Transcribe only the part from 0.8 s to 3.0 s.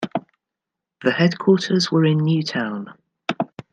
The Headquarters were in Newtown.